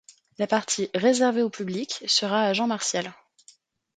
[0.39, 3.13] La partie réservée au public sera à Jean-Martial.